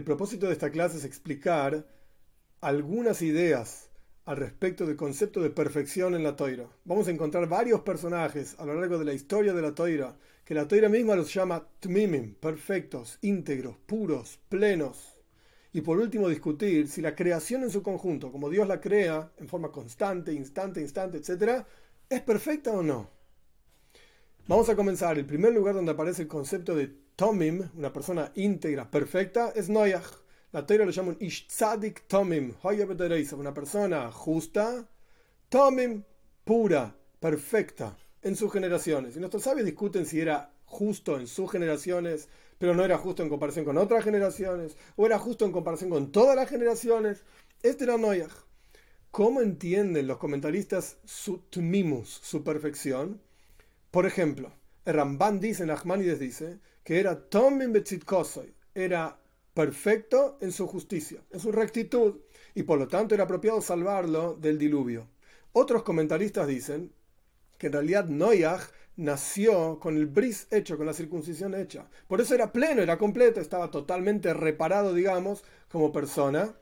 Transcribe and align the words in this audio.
El 0.00 0.04
propósito 0.04 0.46
de 0.46 0.54
esta 0.54 0.70
clase 0.70 0.96
es 0.96 1.04
explicar 1.04 1.86
algunas 2.62 3.20
ideas 3.20 3.90
al 4.24 4.38
respecto 4.38 4.86
del 4.86 4.96
concepto 4.96 5.42
de 5.42 5.50
perfección 5.50 6.14
en 6.14 6.22
la 6.22 6.36
toira. 6.36 6.70
Vamos 6.86 7.06
a 7.06 7.10
encontrar 7.10 7.46
varios 7.50 7.82
personajes 7.82 8.58
a 8.58 8.64
lo 8.64 8.80
largo 8.80 8.98
de 8.98 9.04
la 9.04 9.12
historia 9.12 9.52
de 9.52 9.60
la 9.60 9.74
toira 9.74 10.16
que 10.42 10.54
la 10.54 10.66
toira 10.66 10.88
misma 10.88 11.16
los 11.16 11.34
llama 11.34 11.68
tmimim, 11.80 12.32
perfectos, 12.32 13.18
íntegros, 13.20 13.76
puros, 13.84 14.40
plenos. 14.48 15.18
Y 15.74 15.82
por 15.82 15.98
último 15.98 16.30
discutir 16.30 16.88
si 16.88 17.02
la 17.02 17.14
creación 17.14 17.62
en 17.62 17.70
su 17.70 17.82
conjunto, 17.82 18.32
como 18.32 18.48
Dios 18.48 18.66
la 18.66 18.80
crea 18.80 19.30
en 19.36 19.48
forma 19.48 19.70
constante, 19.70 20.32
instante, 20.32 20.80
instante, 20.80 21.18
etc., 21.18 21.62
es 22.08 22.22
perfecta 22.22 22.70
o 22.70 22.82
no. 22.82 23.10
Vamos 24.50 24.68
a 24.68 24.74
comenzar. 24.74 25.16
El 25.16 25.26
primer 25.26 25.52
lugar 25.52 25.76
donde 25.76 25.92
aparece 25.92 26.22
el 26.22 26.28
concepto 26.28 26.74
de 26.74 26.88
Tomim, 27.14 27.70
una 27.76 27.92
persona 27.92 28.32
íntegra, 28.34 28.90
perfecta, 28.90 29.52
es 29.54 29.68
Noyach. 29.68 30.10
La 30.50 30.66
Torah 30.66 30.84
lo 30.84 30.90
llama 30.90 31.10
un 31.10 31.18
Ishtzadik 31.20 32.08
Tomim, 32.08 32.54
una 32.64 33.54
persona 33.54 34.10
justa, 34.10 34.88
Tomim, 35.48 36.02
pura, 36.42 36.92
perfecta 37.20 37.96
en 38.22 38.34
sus 38.34 38.52
generaciones. 38.52 39.14
Y 39.14 39.20
nuestros 39.20 39.44
sabios 39.44 39.66
discuten 39.66 40.04
si 40.04 40.20
era 40.20 40.52
justo 40.64 41.16
en 41.16 41.28
sus 41.28 41.48
generaciones, 41.48 42.28
pero 42.58 42.74
no 42.74 42.84
era 42.84 42.98
justo 42.98 43.22
en 43.22 43.28
comparación 43.28 43.64
con 43.64 43.78
otras 43.78 44.02
generaciones, 44.02 44.76
o 44.96 45.06
era 45.06 45.20
justo 45.20 45.44
en 45.44 45.52
comparación 45.52 45.90
con 45.90 46.10
todas 46.10 46.34
las 46.34 46.48
generaciones. 46.48 47.22
Este 47.62 47.84
era 47.84 47.98
Noyach. 47.98 48.32
¿Cómo 49.12 49.42
entienden 49.42 50.08
los 50.08 50.18
comentaristas 50.18 50.96
su 51.04 51.38
tmimus, 51.38 52.08
su 52.08 52.42
perfección? 52.42 53.20
Por 53.90 54.06
ejemplo, 54.06 54.52
el 54.84 54.94
Ramban 54.94 55.40
dice, 55.40 55.66
Nachmanides 55.66 56.20
dice, 56.20 56.60
que 56.84 57.00
era 57.00 57.28
Tomim 57.28 57.72
Betzitkosoy, 57.72 58.54
era 58.74 59.18
perfecto 59.52 60.38
en 60.40 60.52
su 60.52 60.68
justicia, 60.68 61.22
en 61.30 61.40
su 61.40 61.50
rectitud, 61.50 62.20
y 62.54 62.62
por 62.62 62.78
lo 62.78 62.86
tanto 62.86 63.14
era 63.14 63.24
apropiado 63.24 63.60
salvarlo 63.60 64.34
del 64.34 64.58
diluvio. 64.58 65.08
Otros 65.52 65.82
comentaristas 65.82 66.46
dicen 66.46 66.92
que 67.58 67.66
en 67.66 67.72
realidad 67.72 68.06
Noyach 68.06 68.70
nació 68.96 69.80
con 69.80 69.96
el 69.96 70.06
bris 70.06 70.46
hecho, 70.50 70.76
con 70.76 70.86
la 70.86 70.94
circuncisión 70.94 71.54
hecha. 71.54 71.88
Por 72.06 72.20
eso 72.20 72.34
era 72.34 72.52
pleno, 72.52 72.82
era 72.82 72.96
completo, 72.96 73.40
estaba 73.40 73.70
totalmente 73.70 74.32
reparado, 74.34 74.94
digamos, 74.94 75.42
como 75.68 75.92
persona. 75.92 76.54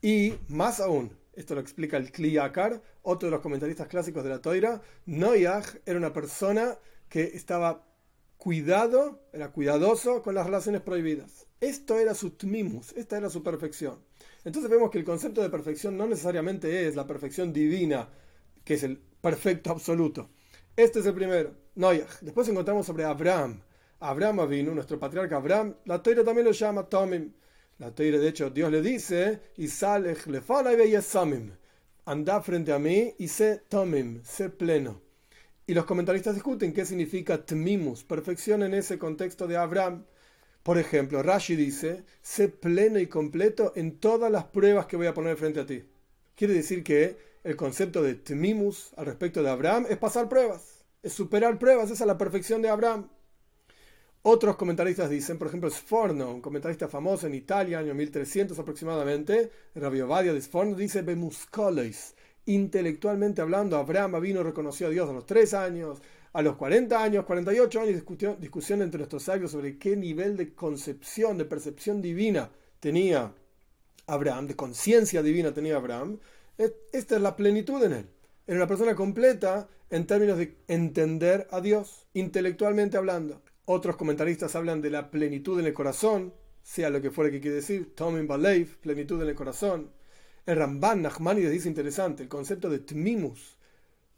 Y 0.00 0.34
más 0.48 0.80
aún, 0.80 1.16
esto 1.34 1.54
lo 1.54 1.60
explica 1.60 1.96
el 1.96 2.12
Kliyakar, 2.12 2.82
otro 3.08 3.28
de 3.28 3.30
los 3.30 3.40
comentaristas 3.40 3.88
clásicos 3.88 4.22
de 4.22 4.28
la 4.28 4.42
Toira, 4.42 4.82
Noyach 5.06 5.76
era 5.86 5.98
una 5.98 6.12
persona 6.12 6.76
que 7.08 7.22
estaba 7.22 7.86
cuidado, 8.36 9.22
era 9.32 9.50
cuidadoso 9.50 10.22
con 10.22 10.34
las 10.34 10.44
relaciones 10.44 10.82
prohibidas. 10.82 11.46
Esto 11.58 11.98
era 11.98 12.14
su 12.14 12.32
tmimus, 12.32 12.92
esta 12.92 13.16
era 13.16 13.30
su 13.30 13.42
perfección. 13.42 13.98
Entonces 14.44 14.70
vemos 14.70 14.90
que 14.90 14.98
el 14.98 15.04
concepto 15.04 15.40
de 15.40 15.48
perfección 15.48 15.96
no 15.96 16.06
necesariamente 16.06 16.86
es 16.86 16.96
la 16.96 17.06
perfección 17.06 17.50
divina, 17.50 18.10
que 18.62 18.74
es 18.74 18.82
el 18.82 18.98
perfecto 18.98 19.70
absoluto. 19.70 20.28
Este 20.76 21.00
es 21.00 21.06
el 21.06 21.14
primero, 21.14 21.54
Noyach. 21.76 22.20
Después 22.20 22.46
encontramos 22.48 22.84
sobre 22.84 23.04
Abraham. 23.04 23.62
Abraham 24.00 24.46
vino, 24.50 24.74
nuestro 24.74 24.98
patriarca 24.98 25.36
Abraham, 25.36 25.74
la 25.86 26.02
Torah 26.02 26.24
también 26.24 26.44
lo 26.44 26.52
llama 26.52 26.86
Tomim. 26.86 27.32
La 27.78 27.90
Torah, 27.90 28.18
de 28.18 28.28
hecho, 28.28 28.50
Dios 28.50 28.70
le 28.70 28.82
dice, 28.82 29.40
y 29.56 29.66
anda 32.08 32.40
frente 32.40 32.72
a 32.72 32.78
mí 32.78 33.14
y 33.18 33.28
sé 33.28 33.60
Tomim, 33.68 34.22
sé 34.24 34.48
pleno. 34.48 35.02
Y 35.66 35.74
los 35.74 35.84
comentaristas 35.84 36.34
discuten 36.34 36.72
qué 36.72 36.86
significa 36.86 37.44
tmimus, 37.44 38.02
perfección 38.02 38.62
en 38.62 38.72
ese 38.72 38.98
contexto 38.98 39.46
de 39.46 39.58
Abraham. 39.58 40.06
Por 40.62 40.78
ejemplo, 40.78 41.22
Rashi 41.22 41.54
dice, 41.54 42.04
sé 42.22 42.48
pleno 42.48 42.98
y 42.98 43.08
completo 43.08 43.74
en 43.76 44.00
todas 44.00 44.32
las 44.32 44.44
pruebas 44.44 44.86
que 44.86 44.96
voy 44.96 45.06
a 45.06 45.12
poner 45.12 45.36
frente 45.36 45.60
a 45.60 45.66
ti. 45.66 45.84
Quiere 46.34 46.54
decir 46.54 46.82
que 46.82 47.18
el 47.44 47.56
concepto 47.56 48.02
de 48.02 48.14
tmimus 48.14 48.94
al 48.96 49.04
respecto 49.04 49.42
de 49.42 49.50
Abraham 49.50 49.84
es 49.90 49.98
pasar 49.98 50.30
pruebas, 50.30 50.86
es 51.02 51.12
superar 51.12 51.58
pruebas, 51.58 51.90
esa 51.90 52.04
es 52.04 52.08
la 52.08 52.16
perfección 52.16 52.62
de 52.62 52.70
Abraham. 52.70 53.10
Otros 54.22 54.56
comentaristas 54.56 55.08
dicen, 55.10 55.38
por 55.38 55.48
ejemplo, 55.48 55.70
Sforno, 55.70 56.32
un 56.32 56.40
comentarista 56.40 56.88
famoso 56.88 57.26
en 57.26 57.34
Italia, 57.34 57.78
año 57.78 57.94
1300 57.94 58.58
aproximadamente, 58.58 59.50
Rabbi 59.74 60.00
Ovadia 60.00 60.32
de 60.32 60.40
Sforno, 60.40 60.74
dice 60.74 61.02
Bemuscoles, 61.02 62.14
intelectualmente 62.46 63.40
hablando, 63.40 63.76
Abraham 63.76 64.20
vino, 64.20 64.42
reconoció 64.42 64.88
a 64.88 64.90
Dios 64.90 65.08
a 65.08 65.12
los 65.12 65.24
3 65.24 65.54
años, 65.54 66.02
a 66.32 66.42
los 66.42 66.56
40 66.56 67.02
años, 67.02 67.24
48 67.24 67.80
años, 67.80 67.94
discusión, 67.94 68.36
discusión 68.40 68.82
entre 68.82 68.98
nuestros 68.98 69.22
sabios 69.22 69.52
sobre 69.52 69.78
qué 69.78 69.96
nivel 69.96 70.36
de 70.36 70.52
concepción, 70.52 71.38
de 71.38 71.44
percepción 71.44 72.02
divina 72.02 72.50
tenía 72.80 73.32
Abraham, 74.06 74.48
de 74.48 74.56
conciencia 74.56 75.22
divina 75.22 75.52
tenía 75.52 75.76
Abraham. 75.76 76.18
Esta 76.92 77.16
es 77.16 77.22
la 77.22 77.36
plenitud 77.36 77.82
en 77.84 77.92
él. 77.92 78.06
Era 78.46 78.56
una 78.56 78.66
persona 78.66 78.94
completa 78.94 79.68
en 79.90 80.06
términos 80.06 80.38
de 80.38 80.56
entender 80.66 81.46
a 81.50 81.60
Dios, 81.60 82.06
intelectualmente 82.14 82.96
hablando. 82.96 83.42
Otros 83.70 83.96
comentaristas 83.96 84.56
hablan 84.56 84.80
de 84.80 84.88
la 84.88 85.10
plenitud 85.10 85.60
en 85.60 85.66
el 85.66 85.74
corazón, 85.74 86.32
sea 86.62 86.88
lo 86.88 87.02
que 87.02 87.10
fuera 87.10 87.30
que 87.30 87.38
quiere 87.38 87.56
decir, 87.56 87.94
Tomim 87.94 88.26
Baleif, 88.26 88.76
plenitud 88.76 89.20
en 89.20 89.28
el 89.28 89.34
corazón. 89.34 89.90
El 90.46 90.56
Ramban 90.56 91.02
Nachmanides 91.02 91.50
dice 91.50 91.68
interesante, 91.68 92.22
el 92.22 92.30
concepto 92.30 92.70
de 92.70 92.78
tmimus, 92.78 93.58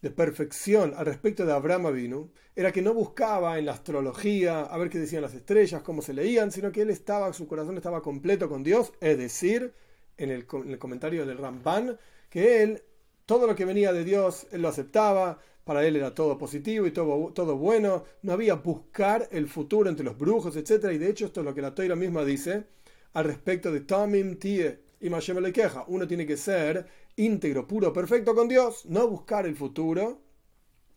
de 0.03 0.13
perfección 0.13 0.95
al 0.97 1.07
respecto 1.07 1.45
de 1.45 1.53
Abraham 1.53 1.87
Avinu, 1.87 2.31
era 2.55 2.71
que 2.71 2.81
no 2.81 2.95
buscaba 2.95 3.59
en 3.59 3.67
la 3.67 3.73
astrología 3.73 4.61
a 4.61 4.79
ver 4.79 4.89
qué 4.89 5.01
decían 5.01 5.23
las 5.23 5.35
estrellas, 5.35 5.83
cómo 5.83 6.01
se 6.01 6.15
leían, 6.15 6.53
sino 6.53 6.71
que 6.71 6.83
él 6.83 6.91
estaba, 6.91 7.33
su 7.33 7.49
corazón 7.49 7.77
estaba 7.77 8.03
completo 8.03 8.49
con 8.49 8.63
Dios, 8.63 8.93
es 9.01 9.19
decir, 9.19 9.75
en 10.17 10.31
el, 10.31 10.47
comentario 10.47 11.27
del 11.27 11.39
Ramban, 11.39 11.99
que 12.29 12.63
él, 12.63 12.85
todo 13.27 13.49
lo 13.49 13.57
que 13.57 13.65
venía 13.65 13.93
de 13.93 14.05
Dios, 14.05 14.47
él 14.53 14.63
lo 14.63 14.69
aceptaba, 14.69 15.41
para 15.71 15.87
él 15.87 15.95
era 15.95 16.13
todo 16.13 16.37
positivo 16.37 16.85
y 16.85 16.91
todo, 16.91 17.33
todo 17.33 17.57
bueno, 17.57 18.03
no 18.23 18.33
había 18.33 18.57
buscar 18.57 19.29
el 19.31 19.47
futuro 19.47 19.89
entre 19.89 20.05
los 20.05 20.19
brujos, 20.19 20.57
etc. 20.57 20.87
Y 20.93 20.99
de 20.99 21.09
hecho 21.09 21.27
esto 21.27 21.43
es 21.43 21.47
lo 21.47 21.55
que 21.55 21.63
la 21.63 21.77
Toira 21.77 21.95
misma 21.95 22.25
dice 22.25 22.65
al 23.13 23.25
respecto 23.27 23.71
de 23.71 23.83
Tamim 23.83 24.35
Tie, 24.35 24.81
y 24.99 25.09
Mashem 25.09 25.39
le 25.39 25.53
queja. 25.53 25.85
Uno 25.87 26.09
tiene 26.09 26.27
que 26.27 26.37
ser 26.37 26.89
íntegro, 27.15 27.69
puro, 27.69 27.93
perfecto 27.93 28.35
con 28.35 28.49
Dios, 28.49 28.85
no 28.87 29.07
buscar 29.07 29.47
el 29.47 29.55
futuro, 29.55 30.19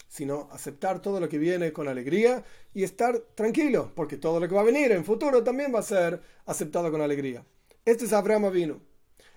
sino 0.07 0.49
aceptar 0.51 1.03
todo 1.03 1.19
lo 1.19 1.29
que 1.29 1.37
viene 1.37 1.71
con 1.71 1.87
alegría 1.87 2.43
y 2.73 2.81
estar 2.81 3.15
tranquilo, 3.35 3.91
porque 3.93 4.17
todo 4.17 4.39
lo 4.39 4.47
que 4.47 4.55
va 4.55 4.61
a 4.61 4.65
venir 4.65 4.91
en 4.91 5.05
futuro 5.05 5.43
también 5.43 5.71
va 5.71 5.81
a 5.81 5.83
ser 5.83 6.19
aceptado 6.47 6.89
con 6.89 6.99
alegría. 6.99 7.45
Este 7.85 8.05
es 8.05 8.13
Abraham 8.13 8.51
vino. 8.51 8.81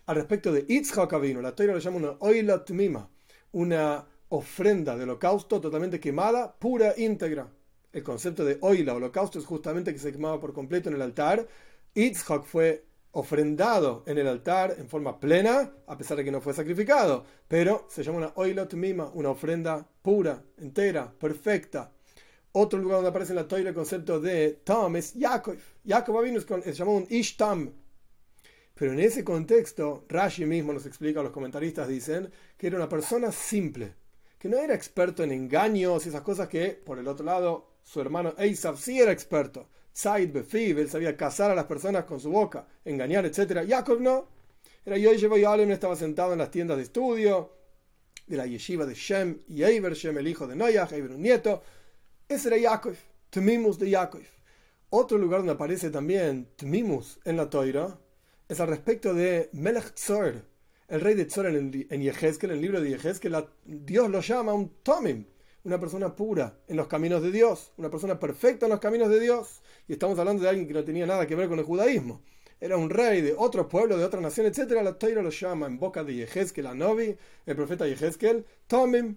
Al 0.07 0.17
respecto 0.17 0.51
de 0.51 0.65
Itzhak 0.67 1.21
vino, 1.21 1.43
la 1.43 1.55
Torah 1.55 1.75
lo 1.75 1.79
llama 1.79 1.97
una 1.99 2.17
oilat 2.21 2.71
mima, 2.71 3.11
una 3.53 4.07
ofrenda 4.29 4.97
de 4.97 5.05
holocausto 5.05 5.61
totalmente 5.61 6.01
quemada, 6.01 6.57
pura, 6.59 6.95
íntegra. 6.97 7.49
El 7.93 8.03
concepto 8.03 8.45
de 8.45 8.59
oila, 8.61 8.95
holocausto, 8.95 9.39
es 9.39 9.47
justamente 9.47 9.93
que 9.93 9.99
se 9.99 10.13
quemaba 10.13 10.41
por 10.41 10.53
completo 10.53 10.89
en 10.89 10.97
el 10.97 11.03
altar. 11.03 11.47
Itzhak 11.95 12.45
fue 12.45 12.85
ofrendado 13.13 14.05
en 14.07 14.19
el 14.19 14.29
altar 14.29 14.77
en 14.79 14.89
forma 14.89 15.19
plena, 15.19 15.73
a 15.87 15.97
pesar 15.97 16.19
de 16.19 16.25
que 16.25 16.31
no 16.31 16.43
fue 16.43 16.53
sacrificado, 16.53 17.25
pero 17.49 17.87
se 17.89 18.03
llama 18.03 18.19
una 18.19 18.33
oilot 18.35 18.75
mima, 18.75 19.11
una 19.15 19.31
ofrenda 19.31 19.89
pura, 20.03 20.43
entera, 20.59 21.11
perfecta. 21.11 21.91
Otro 22.53 22.79
lugar 22.79 22.97
donde 22.97 23.11
aparece 23.11 23.33
en 23.33 23.37
la 23.37 23.49
toira 23.49 23.71
el 23.71 23.75
concepto 23.75 24.21
de 24.21 24.61
Tam 24.65 24.97
es 24.97 25.15
Yaakov. 25.15 25.57
Yaakov 25.85 26.25
vino 26.25 26.41
se 26.41 26.73
llama 26.73 26.93
un 26.93 27.07
Ishtam. 27.09 27.73
Pero 28.75 28.93
en 28.93 29.01
ese 29.01 29.25
contexto, 29.25 30.05
Rashi 30.09 30.45
mismo 30.45 30.75
nos 30.75 30.85
explica, 30.85 31.23
los 31.23 31.33
comentaristas 31.33 31.89
dicen, 31.89 32.31
que 32.59 32.67
era 32.67 32.77
una 32.77 32.89
persona 32.89 33.33
simple, 33.33 33.95
que 34.47 34.53
no 34.53 34.59
era 34.59 34.77
experto 34.77 35.25
en 35.25 35.33
engaños 35.33 36.07
y 36.07 36.09
esas 36.09 36.21
cosas 36.21 36.47
que, 36.47 36.69
por 36.71 37.01
el 37.01 37.09
otro 37.09 37.27
lado, 37.27 37.67
su 37.83 38.01
hermano 38.01 38.33
Esav 38.39 38.79
sí 38.79 39.01
era 39.01 39.11
experto. 39.11 39.69
Said 39.93 40.31
Befiv, 40.31 40.79
él 40.79 40.89
sabía 40.89 41.17
cazar 41.17 41.51
a 41.51 41.55
las 41.57 41.65
personas 41.65 42.05
con 42.05 42.21
su 42.21 42.31
boca, 42.31 42.65
engañar, 42.85 43.27
etc. 43.27 43.67
Jacob 43.69 44.01
no. 44.01 44.29
Era 44.85 44.99
yo 44.99 45.37
y 45.37 45.45
Alem 45.45 45.73
estaba 45.73 45.97
sentado 45.97 46.33
en 46.33 46.39
las 46.39 46.53
tiendas 46.53 46.77
de 46.77 46.85
estudio 46.85 47.55
de 48.29 48.37
la 48.37 48.47
yeshiva 48.47 48.87
de 48.87 48.95
Shem 48.95 49.41
y 49.49 49.65
Eiber, 49.65 49.95
Shem 49.95 50.17
el 50.17 50.29
hijo 50.29 50.47
de 50.47 50.55
Noyah, 50.55 50.89
Eiber 50.93 51.11
un 51.11 51.23
nieto. 51.23 51.65
Ese 52.29 52.47
era 52.47 52.57
Yaakov, 52.57 52.95
Tmimus 53.31 53.81
de 53.81 53.91
Yaakov. 53.91 54.23
Otro 54.91 55.19
lugar 55.19 55.41
donde 55.41 55.55
aparece 55.55 55.91
también 55.91 56.51
Tmimus 56.55 57.19
en 57.25 57.37
la 57.37 57.51
Toira 57.51 57.99
es 58.49 58.61
al 58.61 58.69
respecto 58.69 59.13
de 59.13 59.51
Melech 59.55 59.95
Tzor, 59.95 60.45
el 60.89 61.01
rey 61.01 61.15
de 61.15 61.25
Tzor 61.25 61.47
en, 61.47 61.73
Yehezkel, 61.73 62.51
en 62.51 62.57
el 62.57 62.63
libro 62.63 62.81
de 62.81 62.91
Yehezkel, 62.91 63.35
Dios 63.65 64.09
lo 64.09 64.21
llama 64.21 64.53
un 64.53 64.71
Tomim, 64.83 65.25
una 65.65 65.81
persona 65.81 66.15
pura 66.15 66.61
en 66.69 66.77
los 66.77 66.87
caminos 66.87 67.23
de 67.23 67.33
Dios, 67.33 67.73
una 67.77 67.91
persona 67.91 68.21
perfecta 68.21 68.67
en 68.67 68.71
los 68.71 68.81
caminos 68.81 69.09
de 69.09 69.19
Dios. 69.19 69.63
Y 69.89 69.95
estamos 69.95 70.19
hablando 70.19 70.43
de 70.43 70.49
alguien 70.49 70.69
que 70.69 70.75
no 70.75 70.85
tenía 70.85 71.07
nada 71.07 71.27
que 71.27 71.35
ver 71.35 71.49
con 71.49 71.59
el 71.59 71.65
judaísmo. 71.65 72.23
Era 72.61 72.77
un 72.77 72.89
rey 72.89 73.21
de 73.21 73.35
otro 73.37 73.69
pueblo, 73.69 73.99
de 73.99 74.05
otra 74.05 74.21
nación, 74.21 74.47
etc. 74.47 74.81
La 74.83 74.97
Torah 74.97 75.23
lo 75.23 75.31
llama 75.31 75.67
en 75.67 75.79
boca 75.79 76.05
de 76.05 76.15
Yehezkel, 76.15 76.67
Novi, 76.79 77.17
el 77.45 77.57
profeta 77.57 77.87
Yehezkel, 77.87 78.47
Tomim, 78.67 79.17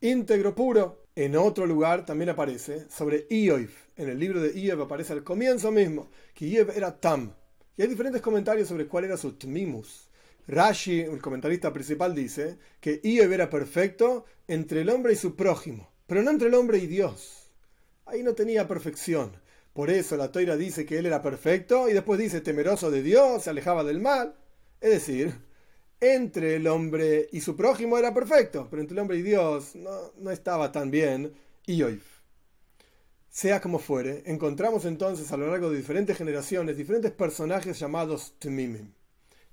íntegro, 0.00 0.54
puro. 0.54 1.04
En 1.14 1.36
otro 1.36 1.66
lugar 1.66 2.06
también 2.06 2.30
aparece 2.30 2.88
sobre 2.88 3.26
Ioif. 3.28 3.88
En 3.96 4.08
el 4.08 4.18
libro 4.18 4.40
de 4.40 4.58
Ioif 4.58 4.80
aparece 4.80 5.12
al 5.12 5.22
comienzo 5.22 5.70
mismo 5.70 6.10
que 6.34 6.48
Ioif 6.48 6.74
era 6.74 6.98
Tam, 6.98 7.34
Y 7.76 7.82
hay 7.82 7.88
diferentes 7.88 8.22
comentarios 8.22 8.68
sobre 8.68 8.86
cuál 8.86 9.04
era 9.04 9.16
su 9.16 9.34
tmimus. 9.34 10.09
Rashi, 10.50 11.00
el 11.00 11.22
comentarista 11.22 11.72
principal, 11.72 12.14
dice 12.14 12.58
que 12.80 13.00
Iob 13.02 13.32
era 13.32 13.48
perfecto 13.48 14.24
entre 14.48 14.80
el 14.80 14.90
hombre 14.90 15.12
y 15.12 15.16
su 15.16 15.36
prójimo, 15.36 15.90
pero 16.06 16.22
no 16.22 16.30
entre 16.30 16.48
el 16.48 16.54
hombre 16.54 16.78
y 16.78 16.86
Dios. 16.86 17.50
Ahí 18.06 18.22
no 18.22 18.34
tenía 18.34 18.66
perfección. 18.66 19.32
Por 19.72 19.90
eso 19.90 20.16
la 20.16 20.32
toira 20.32 20.56
dice 20.56 20.84
que 20.84 20.98
él 20.98 21.06
era 21.06 21.22
perfecto 21.22 21.88
y 21.88 21.92
después 21.92 22.18
dice 22.18 22.40
temeroso 22.40 22.90
de 22.90 23.02
Dios, 23.02 23.44
se 23.44 23.50
alejaba 23.50 23.84
del 23.84 24.00
mal. 24.00 24.34
Es 24.80 24.90
decir, 24.90 25.34
entre 26.00 26.56
el 26.56 26.66
hombre 26.66 27.28
y 27.30 27.40
su 27.40 27.54
prójimo 27.56 27.96
era 27.96 28.12
perfecto, 28.12 28.66
pero 28.68 28.82
entre 28.82 28.94
el 28.94 29.00
hombre 29.00 29.18
y 29.18 29.22
Dios 29.22 29.76
no, 29.76 30.30
estaba 30.30 30.72
tan 30.72 30.90
bien. 30.90 31.32
Iob. 31.66 32.00
Sea 33.28 33.60
como 33.60 33.78
fuere, 33.78 34.24
encontramos 34.26 34.84
entonces 34.84 35.30
a 35.30 35.36
lo 35.36 35.48
largo 35.48 35.70
de 35.70 35.76
diferentes 35.76 36.16
generaciones 36.16 36.76
diferentes 36.76 37.12
personajes 37.12 37.78
llamados 37.78 38.34
Tmimim. 38.40 38.92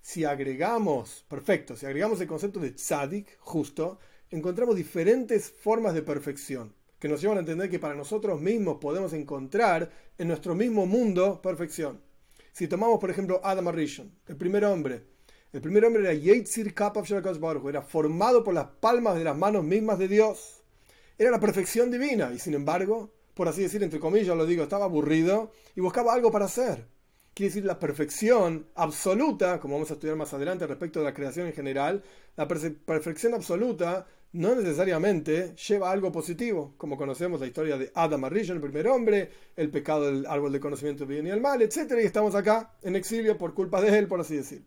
Si 0.07 0.23
agregamos, 0.23 1.25
perfecto, 1.27 1.75
si 1.75 1.85
agregamos 1.85 2.21
el 2.21 2.27
concepto 2.27 2.61
de 2.61 2.71
tzadik, 2.71 3.27
justo, 3.39 3.99
encontramos 4.31 4.77
diferentes 4.77 5.51
formas 5.51 5.93
de 5.93 6.01
perfección 6.01 6.73
que 6.97 7.09
nos 7.09 7.19
llevan 7.19 7.35
a 7.35 7.41
entender 7.41 7.69
que 7.69 7.77
para 7.77 7.93
nosotros 7.93 8.39
mismos 8.39 8.77
podemos 8.79 9.11
encontrar 9.11 9.91
en 10.17 10.29
nuestro 10.29 10.55
mismo 10.55 10.85
mundo 10.85 11.41
perfección. 11.41 11.99
Si 12.53 12.69
tomamos, 12.69 13.01
por 13.01 13.09
ejemplo, 13.09 13.41
Adam 13.43 13.67
Arishon, 13.67 14.09
el 14.27 14.37
primer 14.37 14.63
hombre, 14.63 15.03
el 15.51 15.59
primer 15.59 15.83
hombre 15.83 16.03
era 16.03 16.13
Yetzir 16.13 16.73
Kapaf 16.73 17.11
era 17.11 17.81
formado 17.81 18.45
por 18.45 18.53
las 18.53 18.67
palmas 18.79 19.17
de 19.17 19.25
las 19.25 19.37
manos 19.37 19.65
mismas 19.65 19.99
de 19.99 20.07
Dios. 20.07 20.63
Era 21.17 21.31
la 21.31 21.41
perfección 21.41 21.91
divina 21.91 22.31
y 22.33 22.39
sin 22.39 22.53
embargo 22.53 23.11
por 23.37 23.47
así 23.47 23.61
decir, 23.61 23.83
entre 23.83 23.99
comillas 23.99 24.35
lo 24.35 24.47
digo, 24.47 24.63
estaba 24.63 24.85
aburrido 24.85 25.51
y 25.75 25.81
buscaba 25.81 26.11
algo 26.11 26.31
para 26.31 26.45
hacer. 26.45 26.87
Quiere 27.37 27.49
decir 27.49 27.65
la 27.65 27.77
perfección 27.77 28.65
absoluta, 28.73 29.59
como 29.59 29.75
vamos 29.75 29.91
a 29.91 29.93
estudiar 29.93 30.15
más 30.15 30.33
adelante 30.33 30.65
respecto 30.65 30.97
de 30.97 31.05
la 31.05 31.13
creación 31.13 31.45
en 31.45 31.53
general, 31.53 32.01
la 32.35 32.47
perfección 32.47 33.35
absoluta 33.35 34.07
no 34.31 34.55
necesariamente 34.55 35.55
lleva 35.55 35.87
a 35.87 35.91
algo 35.91 36.11
positivo, 36.11 36.73
como 36.77 36.97
conocemos 36.97 37.39
la 37.39 37.45
historia 37.45 37.77
de 37.77 37.91
Adam 37.93 38.25
Arishon, 38.25 38.55
el 38.55 38.63
primer 38.63 38.87
hombre, 38.87 39.29
el 39.55 39.69
pecado 39.69 40.07
del 40.07 40.25
árbol 40.25 40.51
de 40.51 40.59
conocimiento 40.59 41.05
del 41.05 41.13
bien 41.13 41.27
y 41.27 41.29
el 41.29 41.39
mal, 41.39 41.61
etc. 41.61 41.93
Y 42.01 42.07
estamos 42.07 42.33
acá 42.33 42.73
en 42.81 42.95
exilio 42.95 43.37
por 43.37 43.53
culpa 43.53 43.81
de 43.81 43.95
él, 43.95 44.07
por 44.07 44.19
así 44.19 44.35
decir. 44.35 44.65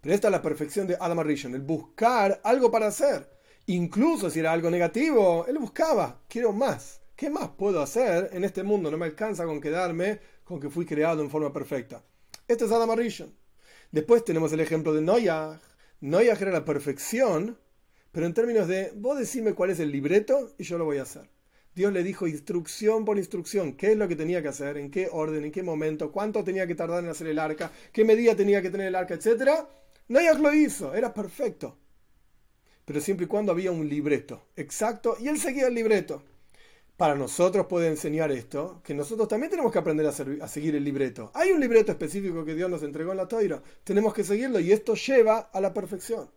Pero 0.00 0.14
esta 0.14 0.28
es 0.28 0.32
la 0.32 0.42
perfección 0.42 0.86
de 0.86 0.96
Adam 1.00 1.18
Arishon, 1.18 1.56
el 1.56 1.62
buscar 1.62 2.40
algo 2.44 2.70
para 2.70 2.86
hacer. 2.86 3.28
Incluso 3.66 4.30
si 4.30 4.38
era 4.38 4.52
algo 4.52 4.70
negativo, 4.70 5.44
él 5.48 5.58
buscaba, 5.58 6.20
quiero 6.28 6.52
más. 6.52 7.00
¿Qué 7.16 7.30
más 7.30 7.48
puedo 7.48 7.82
hacer 7.82 8.30
en 8.32 8.44
este 8.44 8.62
mundo? 8.62 8.92
No 8.92 8.96
me 8.96 9.06
alcanza 9.06 9.44
con 9.44 9.60
quedarme 9.60 10.20
con 10.48 10.58
que 10.58 10.70
fui 10.70 10.86
creado 10.86 11.22
en 11.22 11.28
forma 11.28 11.52
perfecta. 11.52 12.02
Este 12.48 12.64
es 12.64 12.72
Adam 12.72 12.90
Arishon. 12.90 13.34
Después 13.92 14.24
tenemos 14.24 14.50
el 14.54 14.60
ejemplo 14.60 14.94
de 14.94 15.02
Noyah. 15.02 15.60
Noyah 16.00 16.38
era 16.40 16.50
la 16.50 16.64
perfección, 16.64 17.58
pero 18.12 18.24
en 18.24 18.32
términos 18.32 18.66
de, 18.66 18.90
vos 18.96 19.18
decime 19.18 19.52
cuál 19.52 19.68
es 19.68 19.78
el 19.78 19.92
libreto 19.92 20.54
y 20.56 20.64
yo 20.64 20.78
lo 20.78 20.86
voy 20.86 20.96
a 20.96 21.02
hacer. 21.02 21.28
Dios 21.74 21.92
le 21.92 22.02
dijo 22.02 22.26
instrucción 22.26 23.04
por 23.04 23.18
instrucción, 23.18 23.74
qué 23.74 23.92
es 23.92 23.98
lo 23.98 24.08
que 24.08 24.16
tenía 24.16 24.40
que 24.40 24.48
hacer, 24.48 24.78
en 24.78 24.90
qué 24.90 25.10
orden, 25.12 25.44
en 25.44 25.52
qué 25.52 25.62
momento, 25.62 26.10
cuánto 26.10 26.42
tenía 26.42 26.66
que 26.66 26.74
tardar 26.74 27.04
en 27.04 27.10
hacer 27.10 27.26
el 27.26 27.38
arca, 27.38 27.70
qué 27.92 28.06
medida 28.06 28.34
tenía 28.34 28.62
que 28.62 28.70
tener 28.70 28.86
el 28.86 28.94
arca, 28.94 29.14
etc. 29.14 29.50
Noyah 30.08 30.32
lo 30.38 30.54
hizo, 30.54 30.94
era 30.94 31.12
perfecto. 31.12 31.76
Pero 32.86 33.02
siempre 33.02 33.26
y 33.26 33.28
cuando 33.28 33.52
había 33.52 33.70
un 33.70 33.86
libreto 33.86 34.46
exacto 34.56 35.18
y 35.20 35.28
él 35.28 35.38
seguía 35.38 35.66
el 35.66 35.74
libreto 35.74 36.22
para 36.98 37.14
nosotros 37.14 37.66
puede 37.66 37.86
enseñar 37.86 38.32
esto, 38.32 38.80
que 38.82 38.92
nosotros 38.92 39.28
también 39.28 39.50
tenemos 39.50 39.70
que 39.70 39.78
aprender 39.78 40.04
a, 40.04 40.48
seguir 40.48 40.74
el 40.74 40.82
libreto. 40.82 41.30
Hay 41.32 41.52
un 41.52 41.60
libreto 41.60 41.92
específico 41.92 42.44
que 42.44 42.56
Dios 42.56 42.68
nos 42.68 42.82
entregó 42.82 43.12
en 43.12 43.18
la 43.18 43.28
toira, 43.28 43.62
tenemos 43.84 44.12
que 44.12 44.24
seguirlo 44.24 44.58
y 44.58 44.72
esto 44.72 44.96
lleva 44.96 45.38
a 45.52 45.60
la 45.60 45.72
perfección. 45.72 46.28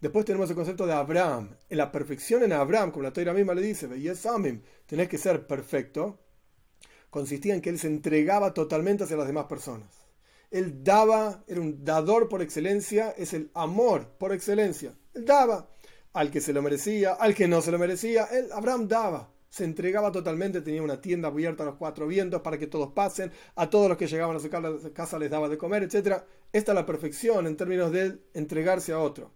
Después 0.00 0.24
tenemos 0.24 0.48
el 0.48 0.56
concepto 0.56 0.86
de 0.86 0.94
Abraham. 0.94 1.54
En 1.68 1.76
la 1.76 1.92
perfección 1.92 2.42
en 2.42 2.54
Abraham, 2.54 2.90
como 2.90 3.02
la 3.02 3.12
toira 3.12 3.34
misma 3.34 3.52
le 3.52 3.60
dice, 3.60 3.86
Amim, 4.30 4.62
tenés 4.86 5.10
que 5.10 5.18
ser 5.18 5.46
perfecto, 5.46 6.20
consistía 7.10 7.54
en 7.54 7.60
que 7.60 7.68
él 7.68 7.78
se 7.78 7.88
entregaba 7.88 8.54
totalmente 8.54 9.04
hacia 9.04 9.18
las 9.18 9.26
demás 9.26 9.44
personas. 9.44 9.90
Él 10.50 10.82
daba, 10.82 11.44
era 11.46 11.60
un 11.60 11.84
dador 11.84 12.30
por 12.30 12.40
excelencia, 12.40 13.10
es 13.10 13.34
el 13.34 13.50
amor 13.52 14.08
por 14.16 14.32
excelencia. 14.32 14.94
Él 15.12 15.26
daba 15.26 15.68
al 16.14 16.30
que 16.30 16.40
se 16.40 16.54
lo 16.54 16.62
merecía, 16.62 17.12
al 17.12 17.34
que 17.34 17.46
no 17.46 17.60
se 17.60 17.70
lo 17.70 17.78
merecía, 17.78 18.24
él, 18.32 18.48
Abraham 18.52 18.88
daba 18.88 19.35
se 19.56 19.64
entregaba 19.64 20.12
totalmente, 20.12 20.60
tenía 20.60 20.82
una 20.82 21.00
tienda 21.00 21.28
abierta 21.28 21.62
a 21.62 21.66
los 21.66 21.76
cuatro 21.76 22.06
vientos 22.06 22.42
para 22.42 22.58
que 22.58 22.66
todos 22.66 22.92
pasen, 22.92 23.32
a 23.54 23.70
todos 23.70 23.88
los 23.88 23.96
que 23.96 24.06
llegaban 24.06 24.36
a 24.36 24.38
su 24.38 24.50
casa 24.92 25.18
les 25.18 25.30
daba 25.30 25.48
de 25.48 25.56
comer, 25.56 25.82
etc. 25.82 26.24
Esta 26.52 26.72
es 26.72 26.74
la 26.74 26.84
perfección 26.84 27.46
en 27.46 27.56
términos 27.56 27.90
de 27.90 28.18
entregarse 28.34 28.92
a 28.92 28.98
otro. 28.98 29.32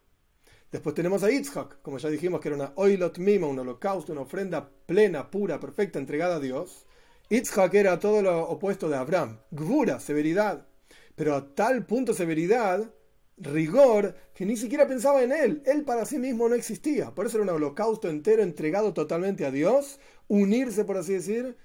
Después 0.70 0.94
tenemos 0.94 1.22
a 1.22 1.30
Yitzhak, 1.30 1.80
como 1.80 1.96
ya 1.96 2.10
dijimos 2.10 2.42
que 2.42 2.48
era 2.48 2.56
una 2.56 2.72
oilot 2.76 3.16
mima, 3.16 3.46
un 3.46 3.60
holocausto, 3.60 4.12
una 4.12 4.20
ofrenda 4.20 4.68
plena, 4.84 5.30
pura, 5.30 5.58
perfecta, 5.58 5.98
entregada 5.98 6.36
a 6.36 6.40
Dios. 6.40 6.84
Yitzhak 7.30 7.72
era 7.72 7.98
todo 7.98 8.20
lo 8.20 8.42
opuesto 8.42 8.90
de 8.90 8.96
Abraham, 8.96 9.38
gvura, 9.50 10.00
severidad, 10.00 10.66
pero 11.14 11.34
a 11.34 11.54
tal 11.54 11.86
punto 11.86 12.12
severidad 12.12 12.92
rigor 13.40 14.14
que 14.34 14.46
ni 14.46 14.56
siquiera 14.56 14.86
pensaba 14.86 15.22
en 15.22 15.32
él. 15.32 15.62
Él 15.66 15.84
para 15.84 16.06
sí 16.06 16.18
mismo 16.18 16.48
no 16.48 16.54
existía. 16.54 17.10
Por 17.14 17.26
eso 17.26 17.38
era 17.38 17.44
un 17.44 17.56
holocausto 17.56 18.08
entero 18.08 18.42
entregado 18.42 18.92
totalmente 18.92 19.44
a 19.44 19.50
Dios, 19.50 19.98
unirse, 20.28 20.84
por 20.84 20.98
así 20.98 21.14
decir, 21.14 21.56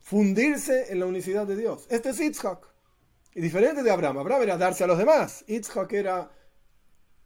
fundirse 0.00 0.92
en 0.92 1.00
la 1.00 1.06
unicidad 1.06 1.46
de 1.46 1.56
Dios. 1.56 1.86
Este 1.90 2.10
es 2.10 2.18
Yitzhak. 2.18 2.72
Y 3.34 3.40
diferente 3.40 3.82
de 3.82 3.90
Abraham. 3.90 4.18
Abraham 4.18 4.42
era 4.42 4.56
darse 4.56 4.84
a 4.84 4.86
los 4.86 4.98
demás. 4.98 5.44
Yitzhak 5.46 5.92
era 5.92 6.30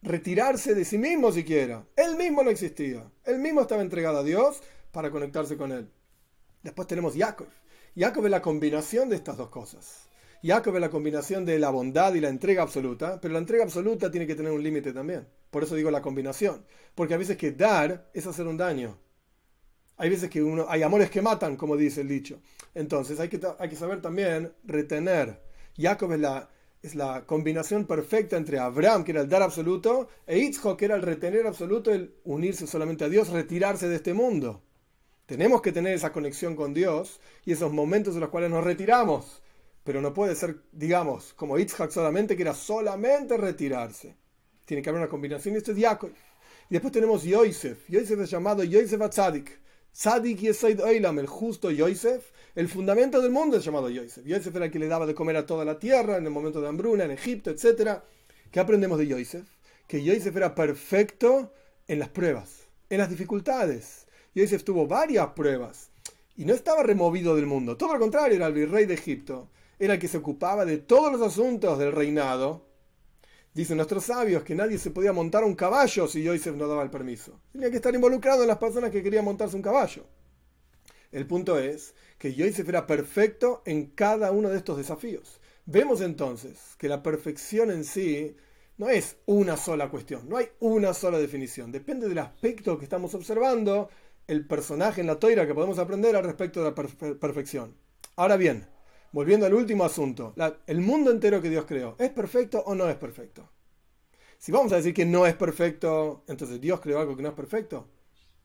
retirarse 0.02 0.74
de 0.74 0.84
sí 0.84 0.96
mismo 0.96 1.30
siquiera. 1.30 1.86
Él 1.96 2.16
mismo 2.16 2.42
no 2.42 2.50
existía. 2.50 3.10
Él 3.24 3.38
mismo 3.38 3.60
estaba 3.60 3.82
entregado 3.82 4.18
a 4.18 4.24
Dios 4.24 4.62
para 4.90 5.10
conectarse 5.10 5.56
con 5.56 5.70
él. 5.72 5.90
Después 6.62 6.88
tenemos 6.88 7.14
Jacob. 7.14 7.48
Jacob 7.96 8.24
es 8.24 8.30
la 8.30 8.42
combinación 8.42 9.08
de 9.08 9.16
estas 9.16 9.36
dos 9.36 9.50
cosas. 9.50 10.07
Jacob 10.42 10.74
es 10.76 10.80
la 10.80 10.90
combinación 10.90 11.44
de 11.44 11.58
la 11.58 11.70
bondad 11.70 12.14
y 12.14 12.20
la 12.20 12.28
entrega 12.28 12.62
absoluta, 12.62 13.20
pero 13.20 13.32
la 13.32 13.40
entrega 13.40 13.64
absoluta 13.64 14.10
tiene 14.10 14.26
que 14.26 14.36
tener 14.36 14.52
un 14.52 14.62
límite 14.62 14.92
también. 14.92 15.26
Por 15.50 15.64
eso 15.64 15.74
digo 15.74 15.90
la 15.90 16.02
combinación. 16.02 16.64
Porque 16.94 17.14
a 17.14 17.18
veces 17.18 17.36
que 17.36 17.52
dar 17.52 18.08
es 18.14 18.26
hacer 18.26 18.46
un 18.46 18.56
daño. 18.56 18.98
Hay 19.96 20.10
veces 20.10 20.30
que 20.30 20.42
uno, 20.42 20.66
hay 20.68 20.82
amores 20.82 21.10
que 21.10 21.22
matan, 21.22 21.56
como 21.56 21.76
dice 21.76 22.02
el 22.02 22.08
dicho. 22.08 22.40
Entonces 22.74 23.18
hay 23.18 23.28
que, 23.28 23.40
hay 23.58 23.68
que 23.68 23.74
saber 23.74 24.00
también 24.00 24.52
retener. 24.64 25.42
Jacob 25.76 26.12
es 26.12 26.20
la, 26.20 26.48
es 26.82 26.94
la 26.94 27.26
combinación 27.26 27.84
perfecta 27.84 28.36
entre 28.36 28.60
Abraham, 28.60 29.02
que 29.02 29.10
era 29.10 29.22
el 29.22 29.28
dar 29.28 29.42
absoluto, 29.42 30.08
e 30.24 30.38
Yitzhak, 30.38 30.76
que 30.76 30.84
era 30.84 30.94
el 30.94 31.02
retener 31.02 31.48
absoluto, 31.48 31.92
el 31.92 32.14
unirse 32.24 32.68
solamente 32.68 33.04
a 33.04 33.08
Dios, 33.08 33.30
retirarse 33.30 33.88
de 33.88 33.96
este 33.96 34.14
mundo. 34.14 34.62
Tenemos 35.26 35.60
que 35.60 35.72
tener 35.72 35.94
esa 35.94 36.12
conexión 36.12 36.54
con 36.54 36.72
Dios 36.72 37.20
y 37.44 37.52
esos 37.52 37.72
momentos 37.72 38.14
en 38.14 38.20
los 38.20 38.30
cuales 38.30 38.50
nos 38.50 38.62
retiramos 38.62 39.42
pero 39.88 40.02
no 40.02 40.12
puede 40.12 40.34
ser, 40.34 40.64
digamos, 40.70 41.32
como 41.32 41.56
Yitzhak 41.56 41.90
solamente, 41.90 42.36
que 42.36 42.42
era 42.42 42.52
solamente 42.52 43.38
retirarse. 43.38 44.14
Tiene 44.66 44.82
que 44.82 44.90
haber 44.90 45.00
una 45.00 45.08
combinación. 45.08 45.56
Esto 45.56 45.72
es 45.72 45.78
Jacob. 45.80 46.10
Y 46.68 46.74
después 46.74 46.92
tenemos 46.92 47.22
Yosef. 47.22 47.88
Yosef 47.88 48.20
es 48.20 48.30
llamado 48.30 48.62
Yosef 48.62 49.00
Atzadik. 49.00 49.50
Tzadik 49.94 50.40
Yesaid 50.40 50.82
Oilam, 50.82 51.18
el 51.18 51.26
justo 51.26 51.70
Yosef. 51.70 52.32
El 52.54 52.68
fundamento 52.68 53.22
del 53.22 53.30
mundo 53.30 53.56
es 53.56 53.64
llamado 53.64 53.88
Yosef. 53.88 54.26
Yosef 54.26 54.54
era 54.56 54.66
el 54.66 54.70
que 54.70 54.78
le 54.78 54.88
daba 54.88 55.06
de 55.06 55.14
comer 55.14 55.38
a 55.38 55.46
toda 55.46 55.64
la 55.64 55.78
tierra 55.78 56.18
en 56.18 56.26
el 56.26 56.32
momento 56.32 56.60
de 56.60 56.68
hambruna, 56.68 57.04
en 57.04 57.12
Egipto, 57.12 57.50
etc. 57.50 58.00
¿Qué 58.50 58.60
aprendemos 58.60 58.98
de 58.98 59.06
Yosef? 59.06 59.46
Que 59.86 60.04
Yosef 60.04 60.36
era 60.36 60.54
perfecto 60.54 61.54
en 61.86 61.98
las 61.98 62.10
pruebas, 62.10 62.68
en 62.90 62.98
las 62.98 63.08
dificultades. 63.08 64.06
Yosef 64.34 64.64
tuvo 64.64 64.86
varias 64.86 65.28
pruebas 65.28 65.88
y 66.36 66.44
no 66.44 66.52
estaba 66.52 66.82
removido 66.82 67.34
del 67.34 67.46
mundo. 67.46 67.78
Todo 67.78 67.94
lo 67.94 67.98
contrario, 67.98 68.36
era 68.36 68.48
el 68.48 68.52
virrey 68.52 68.84
de 68.84 68.92
Egipto 68.92 69.48
era 69.78 69.94
el 69.94 70.00
que 70.00 70.08
se 70.08 70.18
ocupaba 70.18 70.64
de 70.64 70.78
todos 70.78 71.12
los 71.12 71.22
asuntos 71.22 71.78
del 71.78 71.92
reinado. 71.92 72.66
Dicen 73.54 73.76
nuestros 73.76 74.04
sabios 74.04 74.42
que 74.42 74.54
nadie 74.54 74.78
se 74.78 74.90
podía 74.90 75.12
montar 75.12 75.44
un 75.44 75.54
caballo 75.54 76.06
si 76.06 76.22
Yosef 76.22 76.54
no 76.54 76.68
daba 76.68 76.82
el 76.82 76.90
permiso. 76.90 77.40
Tenía 77.52 77.70
que 77.70 77.76
estar 77.76 77.94
involucrado 77.94 78.42
en 78.42 78.48
las 78.48 78.58
personas 78.58 78.90
que 78.90 79.02
querían 79.02 79.24
montarse 79.24 79.56
un 79.56 79.62
caballo. 79.62 80.04
El 81.10 81.26
punto 81.26 81.58
es 81.58 81.94
que 82.18 82.34
Yosef 82.34 82.68
era 82.68 82.86
perfecto 82.86 83.62
en 83.64 83.86
cada 83.86 84.30
uno 84.30 84.50
de 84.50 84.58
estos 84.58 84.76
desafíos. 84.76 85.40
Vemos 85.64 86.00
entonces 86.00 86.76
que 86.78 86.88
la 86.88 87.02
perfección 87.02 87.70
en 87.70 87.84
sí 87.84 88.36
no 88.76 88.88
es 88.88 89.16
una 89.26 89.56
sola 89.56 89.90
cuestión, 89.90 90.28
no 90.28 90.36
hay 90.36 90.48
una 90.60 90.94
sola 90.94 91.18
definición. 91.18 91.72
Depende 91.72 92.08
del 92.08 92.18
aspecto 92.18 92.78
que 92.78 92.84
estamos 92.84 93.14
observando, 93.14 93.88
el 94.28 94.46
personaje 94.46 95.00
en 95.00 95.06
la 95.06 95.18
toira 95.18 95.46
que 95.46 95.54
podemos 95.54 95.78
aprender 95.78 96.14
al 96.14 96.24
respecto 96.24 96.62
de 96.62 96.70
la 96.70 96.74
perfección. 96.74 97.74
Ahora 98.14 98.36
bien, 98.36 98.66
volviendo 99.12 99.46
al 99.46 99.54
último 99.54 99.84
asunto, 99.84 100.34
el 100.66 100.80
mundo 100.80 101.10
entero 101.10 101.40
que 101.40 101.50
Dios 101.50 101.64
creó, 101.66 101.96
¿es 101.98 102.10
perfecto 102.10 102.62
o 102.66 102.74
no 102.74 102.88
es 102.88 102.96
perfecto? 102.96 103.50
Si 104.38 104.52
vamos 104.52 104.72
a 104.72 104.76
decir 104.76 104.94
que 104.94 105.04
no 105.04 105.26
es 105.26 105.34
perfecto, 105.34 106.24
entonces 106.28 106.60
Dios 106.60 106.80
creó 106.80 107.00
algo 107.00 107.16
que 107.16 107.22
no 107.22 107.30
es 107.30 107.34
perfecto. 107.34 107.88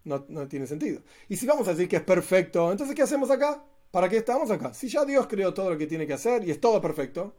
No, 0.06 0.22
tiene 0.50 0.68
sentido. 0.68 1.02
Y 1.30 1.38
si 1.38 1.46
vamos 1.46 1.68
a 1.68 1.72
decir 1.72 1.88
que 1.88 1.96
es 1.98 2.02
perfecto, 2.02 2.72
entonces 2.72 2.96
¿qué 2.96 3.04
hacemos 3.04 3.32
acá? 3.32 3.64
¿Para 3.90 4.10
qué 4.10 4.18
estamos 4.18 4.52
acá? 4.52 4.74
Si 4.74 4.90
ya 4.90 5.06
Dios 5.06 5.28
creó 5.28 5.54
todo 5.54 5.70
lo 5.70 5.78
que 5.78 5.88
tiene 5.88 6.06
que 6.06 6.14
hacer 6.14 6.46
y 6.46 6.52
es 6.52 6.60
todo 6.60 6.82
perfecto, 6.82 7.36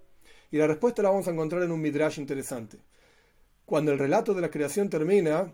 Y 0.51 0.57
la 0.57 0.67
respuesta 0.69 1.03
la 1.03 1.11
vamos 1.11 1.27
a 1.27 1.33
encontrar 1.33 1.63
en 1.65 1.73
un 1.73 1.81
midrash 1.81 2.19
interesante. 2.21 2.79
Cuando 3.67 3.91
el 3.91 3.99
relato 3.99 4.35
de 4.35 4.41
la 4.41 4.51
creación 4.51 4.89
termina, 4.89 5.53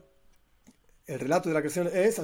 el 1.07 1.19
relato 1.19 1.49
de 1.49 1.55
la 1.55 1.61
creación 1.61 1.89
es 1.93 2.21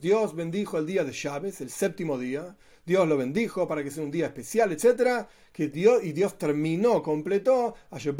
Dios 0.00 0.34
bendijo 0.34 0.78
el 0.78 0.86
día 0.86 1.04
de 1.04 1.12
Chávez, 1.12 1.60
el 1.60 1.70
séptimo 1.70 2.18
día. 2.18 2.56
Dios 2.86 3.08
lo 3.08 3.16
bendijo 3.16 3.66
para 3.66 3.82
que 3.82 3.90
sea 3.90 4.04
un 4.04 4.12
día 4.12 4.26
especial, 4.26 4.70
etc. 4.70 5.26
Que 5.52 5.66
Dios, 5.68 6.04
y 6.04 6.12
Dios 6.12 6.38
terminó, 6.38 7.02
completó 7.02 7.74
Asher 7.90 8.14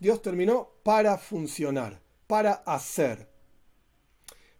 Dios 0.00 0.22
terminó 0.22 0.70
para 0.84 1.18
funcionar, 1.18 2.00
para 2.28 2.52
hacer. 2.64 3.28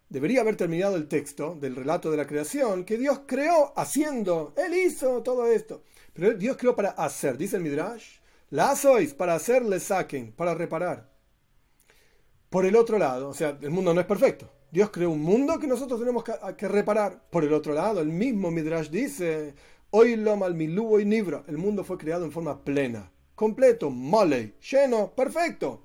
Debería 0.09 0.41
haber 0.41 0.57
terminado 0.57 0.97
el 0.97 1.07
texto 1.07 1.55
del 1.55 1.77
relato 1.77 2.11
de 2.11 2.17
la 2.17 2.27
creación 2.27 2.83
que 2.83 2.97
Dios 2.97 3.21
creó 3.25 3.73
haciendo. 3.75 4.53
Él 4.57 4.73
hizo 4.75 5.23
todo 5.23 5.47
esto. 5.47 5.83
Pero 6.13 6.33
Dios 6.33 6.57
creó 6.57 6.75
para 6.75 6.89
hacer, 6.89 7.37
dice 7.37 7.55
el 7.55 7.63
Midrash. 7.63 8.17
La 8.49 8.75
sois 8.75 9.13
para 9.13 9.33
hacer, 9.33 9.65
le 9.65 9.79
saquen, 9.79 10.33
para 10.33 10.53
reparar. 10.53 11.09
Por 12.49 12.65
el 12.65 12.75
otro 12.75 12.99
lado, 12.99 13.29
o 13.29 13.33
sea, 13.33 13.57
el 13.59 13.71
mundo 13.71 13.93
no 13.93 14.01
es 14.01 14.05
perfecto. 14.05 14.51
Dios 14.73 14.89
creó 14.89 15.11
un 15.11 15.21
mundo 15.21 15.59
que 15.59 15.67
nosotros 15.67 15.99
tenemos 15.99 16.23
que, 16.23 16.67
reparar. 16.67 17.21
Por 17.29 17.43
el 17.43 17.53
otro 17.53 17.75
lado, 17.75 18.01
el 18.01 18.07
mismo 18.07 18.49
Midrash 18.49 18.89
dice, 18.89 19.53
hoy 19.91 20.15
lo 20.15 20.35
malmilú 20.35 20.99
y 20.99 21.05
nibra. 21.05 21.43
El 21.45 21.59
mundo 21.59 21.83
fue 21.83 21.99
creado 21.99 22.25
en 22.25 22.31
forma 22.31 22.63
plena, 22.63 23.11
completo, 23.35 23.91
mole, 23.91 24.55
lleno, 24.67 25.13
perfecto. 25.13 25.83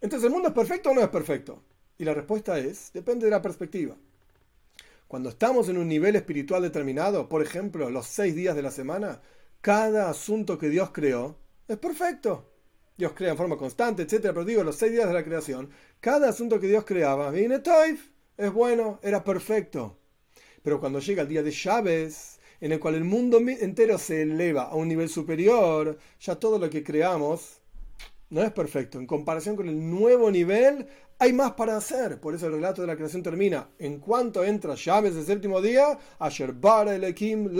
Entonces, 0.00 0.26
¿el 0.26 0.32
mundo 0.32 0.48
es 0.48 0.54
perfecto 0.54 0.88
o 0.88 0.94
no 0.94 1.02
es 1.02 1.10
perfecto? 1.10 1.62
Y 1.98 2.04
la 2.04 2.14
respuesta 2.14 2.58
es, 2.58 2.90
depende 2.94 3.26
de 3.26 3.30
la 3.30 3.42
perspectiva. 3.42 3.94
Cuando 5.06 5.28
estamos 5.28 5.68
en 5.68 5.76
un 5.76 5.86
nivel 5.86 6.16
espiritual 6.16 6.62
determinado, 6.62 7.28
por 7.28 7.42
ejemplo, 7.42 7.90
los 7.90 8.06
seis 8.06 8.34
días 8.34 8.56
de 8.56 8.62
la 8.62 8.70
semana, 8.70 9.20
cada 9.60 10.08
asunto 10.08 10.56
que 10.56 10.70
Dios 10.70 10.92
creó 10.92 11.36
es 11.68 11.76
perfecto. 11.76 12.50
Dios 12.96 13.12
crea 13.14 13.32
en 13.32 13.36
forma 13.36 13.58
constante, 13.58 14.04
etcétera, 14.04 14.32
pero 14.32 14.46
digo, 14.46 14.64
los 14.64 14.76
seis 14.76 14.92
días 14.92 15.08
de 15.08 15.14
la 15.14 15.24
creación, 15.24 15.68
cada 16.00 16.30
asunto 16.30 16.58
que 16.58 16.68
Dios 16.68 16.86
creaba, 16.86 17.30
viene 17.30 17.58
Toif, 17.58 18.09
es 18.40 18.52
bueno, 18.52 18.98
era 19.02 19.22
perfecto. 19.22 19.98
Pero 20.62 20.80
cuando 20.80 20.98
llega 20.98 21.22
el 21.22 21.28
día 21.28 21.42
de 21.42 21.52
Chávez, 21.52 22.38
en 22.60 22.72
el 22.72 22.80
cual 22.80 22.94
el 22.94 23.04
mundo 23.04 23.38
entero 23.38 23.98
se 23.98 24.22
eleva 24.22 24.64
a 24.64 24.74
un 24.74 24.88
nivel 24.88 25.08
superior, 25.08 25.98
ya 26.20 26.36
todo 26.36 26.58
lo 26.58 26.68
que 26.68 26.82
creamos 26.82 27.60
no 28.30 28.42
es 28.42 28.50
perfecto. 28.52 28.98
En 28.98 29.06
comparación 29.06 29.56
con 29.56 29.68
el 29.68 29.90
nuevo 29.90 30.30
nivel, 30.30 30.86
hay 31.18 31.32
más 31.32 31.52
para 31.52 31.76
hacer. 31.76 32.18
Por 32.20 32.34
eso 32.34 32.46
el 32.46 32.52
relato 32.54 32.80
de 32.80 32.86
la 32.86 32.96
creación 32.96 33.22
termina. 33.22 33.68
En 33.78 33.98
cuanto 33.98 34.42
entra 34.42 34.74
Chávez 34.74 35.14
el 35.16 35.26
séptimo 35.26 35.60
día, 35.60 35.98
Asher 36.18 36.52
Bara 36.52 36.96
Ekim 36.96 37.50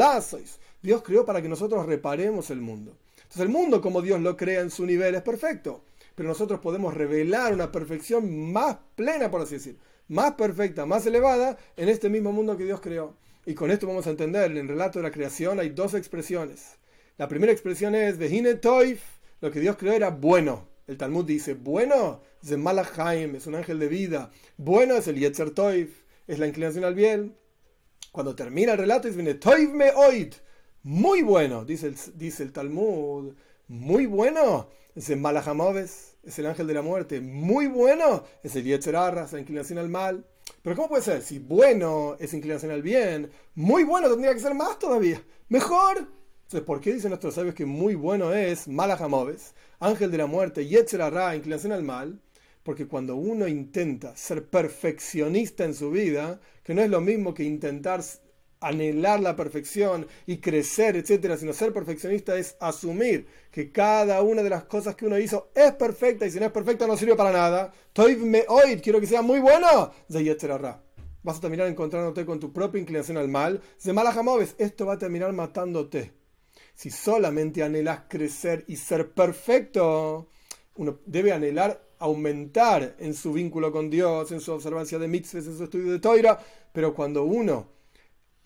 Dios 0.83 1.03
creó 1.03 1.27
para 1.27 1.43
que 1.43 1.49
nosotros 1.49 1.85
reparemos 1.87 2.51
el 2.51 2.61
mundo. 2.61 2.97
Entonces 3.17 3.43
el 3.43 3.49
mundo 3.49 3.81
como 3.81 4.01
Dios 4.01 4.21
lo 4.21 4.37
crea 4.37 4.61
en 4.61 4.71
su 4.71 4.87
nivel 4.87 5.15
es 5.15 5.23
perfecto, 5.23 5.85
pero 6.21 6.29
nosotros 6.29 6.61
podemos 6.61 6.93
revelar 6.93 7.55
una 7.55 7.73
perfección 7.73 8.53
más 8.53 8.77
plena, 8.95 9.31
por 9.31 9.41
así 9.41 9.55
decir, 9.55 9.79
más 10.09 10.35
perfecta, 10.35 10.85
más 10.85 11.07
elevada 11.07 11.57
en 11.79 11.89
este 11.89 12.11
mismo 12.11 12.31
mundo 12.31 12.59
que 12.59 12.67
Dios 12.67 12.83
creó. 12.83 13.17
Y 13.47 13.55
con 13.55 13.71
esto 13.71 13.87
vamos 13.87 14.07
a 14.07 14.11
entender, 14.11 14.51
en 14.51 14.59
el 14.59 14.69
relato 14.69 14.99
de 14.99 15.05
la 15.05 15.13
creación 15.13 15.59
hay 15.59 15.71
dos 15.71 15.95
expresiones. 15.95 16.77
La 17.17 17.27
primera 17.27 17.53
expresión 17.53 17.95
es 17.95 18.19
Vehine 18.19 18.57
Toif, 18.57 19.01
lo 19.41 19.51
que 19.51 19.61
Dios 19.61 19.79
creó 19.79 19.95
era 19.95 20.11
bueno. 20.11 20.69
El 20.87 20.99
Talmud 20.99 21.25
dice, 21.25 21.55
bueno 21.55 22.21
es 22.43 22.51
el 22.51 22.59
Malachaim, 22.59 23.37
es 23.37 23.47
un 23.47 23.55
ángel 23.55 23.79
de 23.79 23.89
vida. 23.89 24.31
Bueno 24.59 24.97
es 24.97 25.09
el 25.09 25.19
Yetzer 25.19 25.53
Toif, 25.53 26.03
es 26.27 26.39
la 26.39 26.47
inclinación 26.47 26.85
al 26.85 26.95
bien. 26.95 27.35
Cuando 28.13 28.35
termina 28.35 28.73
el 28.73 28.79
relato, 28.79 29.09
dice, 29.09 29.35
Toif 29.37 29.71
me 29.71 29.91
oid, 29.93 30.35
muy 30.83 31.23
bueno, 31.23 31.65
dice 31.65 31.95
el 32.41 32.53
Talmud, 32.53 33.33
muy 33.71 34.07
bueno, 34.07 34.69
es 34.97 35.11
el 35.11 35.21
Malahamoves, 35.21 36.17
es 36.25 36.39
el 36.41 36.47
ángel 36.47 36.67
de 36.67 36.75
la 36.75 36.83
muerte, 36.83 37.21
muy 37.21 37.69
bueno, 37.69 38.25
es 38.43 38.57
el 38.57 38.65
Yetzerarra, 38.65 39.27
es 39.27 39.33
la 39.33 39.39
inclinación 39.39 39.79
al 39.79 39.89
mal. 39.89 40.27
Pero 40.61 40.75
¿cómo 40.75 40.89
puede 40.89 41.05
ser? 41.05 41.23
Si 41.23 41.39
bueno 41.39 42.17
es 42.19 42.35
inclinación 42.35 42.73
al 42.73 42.83
bien, 42.83 43.31
muy 43.55 43.85
bueno 43.85 44.11
tendría 44.11 44.35
que 44.35 44.41
ser 44.41 44.55
más 44.55 44.77
todavía, 44.81 45.23
mejor. 45.49 45.99
Entonces, 45.99 46.63
¿por 46.67 46.81
qué 46.81 46.93
dicen 46.93 47.11
nuestros 47.11 47.37
sabios 47.37 47.55
que 47.55 47.65
muy 47.65 47.95
bueno 47.95 48.33
es 48.33 48.67
Malahamoves, 48.67 49.55
ángel 49.79 50.11
de 50.11 50.19
la 50.19 50.27
muerte, 50.27 50.67
Yetzerarra, 50.67 51.37
inclinación 51.37 51.71
al 51.71 51.85
mal? 51.85 52.21
Porque 52.65 52.89
cuando 52.89 53.15
uno 53.15 53.47
intenta 53.47 54.17
ser 54.17 54.49
perfeccionista 54.49 55.65
en 55.65 55.77
su 55.77 55.93
vida, 55.93 56.41
que 56.65 56.75
no 56.75 56.83
es 56.83 56.91
lo 56.91 57.01
mismo 57.01 57.35
que 57.35 57.45
intentar 57.45 58.03
anhelar 58.61 59.21
la 59.21 59.35
perfección 59.35 60.07
y 60.27 60.39
crecer, 60.39 60.97
etcétera, 60.97 61.37
sino 61.37 61.53
ser 61.53 61.73
perfeccionista 61.73 62.37
es 62.37 62.57
asumir 62.61 63.27
que 63.51 63.73
cada 63.73 64.23
una 64.23 64.43
de 64.43 64.51
las 64.51 64.65
cosas 64.65 64.95
que 64.95 65.07
uno 65.07 65.19
hizo 65.19 65.51
es 65.55 65.73
perfecta 65.73 66.27
y 66.27 66.31
si 66.31 66.39
no 66.39 66.47
es 66.47 66.53
perfecta 66.53 66.87
no 66.87 66.97
sirve 66.97 67.17
para 67.17 67.33
nada. 67.33 67.73
me 68.19 68.45
hoy 68.49 68.77
quiero 68.81 69.01
que 69.01 69.07
sea 69.07 69.23
muy 69.23 69.41
bueno. 69.41 69.93
Vas 71.23 71.37
a 71.37 71.41
terminar 71.41 71.67
encontrándote 71.67 72.25
con 72.25 72.39
tu 72.39 72.53
propia 72.53 72.81
inclinación 72.81 73.17
al 73.17 73.29
mal. 73.29 73.61
Esto 74.59 74.87
va 74.87 74.95
a 74.95 74.99
terminar 74.99 75.33
matándote. 75.33 76.13
Si 76.75 76.91
solamente 76.91 77.63
anhelas 77.63 78.03
crecer 78.09 78.65
y 78.69 78.77
ser 78.77 79.11
perfecto, 79.13 80.29
uno 80.77 80.99
debe 81.05 81.33
anhelar 81.33 81.91
aumentar 81.99 82.97
en 82.99 83.13
su 83.13 83.35
vínculo 83.35 83.71
con 83.71 83.91
Dios, 83.91 84.33
en 84.33 84.41
su 84.41 84.53
observancia 84.53 84.99
de 84.99 85.07
mitzvahs, 85.07 85.47
en 85.47 85.57
su 85.59 85.65
estudio 85.65 85.93
de 85.93 85.99
Toira, 85.99 86.39
pero 86.73 86.95
cuando 86.95 87.25
uno 87.25 87.80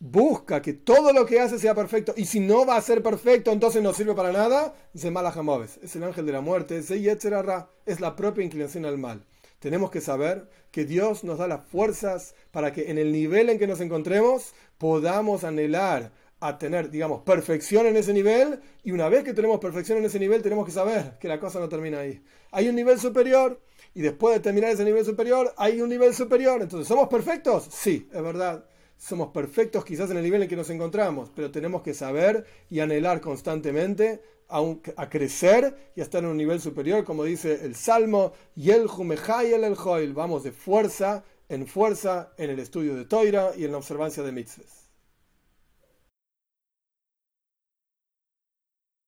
busca 0.07 0.61
que 0.61 0.75
todo 0.75 1.15
lo 1.15 1.25
que 1.25 1.41
hace 1.41 1.59
sea 1.59 1.75
perfecto 1.75 2.13
y 2.15 2.27
si 2.27 2.39
no 2.39 2.67
va 2.67 2.77
a 2.77 2.83
ser 2.83 3.03
perfecto 3.03 3.51
entonces 3.51 3.83
no 3.83 3.95
sirve 3.95 4.15
para 4.15 4.33
nada, 4.33 4.75
es 4.93 5.03
el 5.07 5.17
ángel 5.17 6.27
de 6.27 6.33
la 6.33 6.43
muerte, 6.43 6.77
es 6.77 8.01
la 8.01 8.15
propia 8.15 8.45
inclinación 8.45 8.85
al 8.85 8.99
mal. 8.99 9.25
Tenemos 9.61 9.91
que 9.91 10.03
saber 10.03 10.51
que 10.71 10.85
Dios 10.85 11.25
nos 11.25 11.39
da 11.39 11.49
las 11.49 11.67
fuerzas 11.67 12.35
para 12.51 12.71
que 12.71 12.91
en 12.91 12.99
el 12.99 13.13
nivel 13.13 13.49
en 13.49 13.59
que 13.59 13.67
nos 13.67 13.81
encontremos 13.81 14.53
podamos 14.77 15.43
anhelar 15.43 16.13
a 16.39 16.59
tener, 16.59 16.91
digamos, 16.91 17.23
perfección 17.23 17.87
en 17.87 17.97
ese 17.97 18.13
nivel 18.13 18.61
y 18.83 18.91
una 18.91 19.09
vez 19.09 19.25
que 19.25 19.33
tenemos 19.33 19.59
perfección 19.59 19.97
en 19.97 20.05
ese 20.05 20.19
nivel 20.19 20.43
tenemos 20.43 20.67
que 20.67 20.73
saber 20.73 21.17
que 21.19 21.29
la 21.29 21.41
cosa 21.41 21.61
no 21.61 21.71
termina 21.71 22.01
ahí. 22.01 22.23
Hay 22.51 22.69
un 22.69 22.75
nivel 22.75 23.01
superior 23.01 23.59
y 23.95 24.03
después 24.03 24.35
de 24.35 24.41
terminar 24.41 24.71
ese 24.71 24.85
nivel 24.85 25.07
superior 25.07 25.55
hay 25.57 25.81
un 25.81 25.89
nivel 25.89 26.15
superior. 26.15 26.61
Entonces, 26.61 26.87
¿somos 26.87 27.09
perfectos? 27.09 27.69
Sí, 27.71 28.07
es 28.13 28.23
verdad 28.23 28.67
somos 28.97 29.29
perfectos 29.29 29.85
quizás 29.85 30.11
en 30.11 30.17
el 30.17 30.23
nivel 30.23 30.43
en 30.43 30.49
que 30.49 30.57
nos 30.57 30.71
encontramos, 30.71 31.31
pero 31.35 31.51
tenemos 31.51 31.83
que 31.83 31.95
saber 31.95 32.47
y 32.71 32.81
anhelar 32.81 33.21
constantemente 33.21 34.23
a, 34.49 35.09
crecer 35.09 35.93
y 35.97 36.01
a 36.01 36.05
estar 36.05 36.23
en 36.23 36.31
un 36.31 36.37
nivel 36.37 36.61
superior, 36.61 37.05
como 37.05 37.25
dice 37.25 37.65
el 37.65 37.75
Salmo, 37.75 38.33
y 38.55 38.71
el 38.71 38.89
el 38.99 39.65
el 39.65 40.15
Vamos 40.15 40.45
de 40.45 40.53
fuerza 40.53 41.25
en 41.49 41.67
fuerza 41.67 42.33
en 42.39 42.51
el 42.51 42.59
estudio 42.59 42.95
de 42.95 43.05
Toira 43.05 43.53
y 43.57 43.65
en 43.65 43.73
la 43.73 43.79
observancia 43.79 44.23
de 44.23 44.33
mitzvahs. 44.33 44.84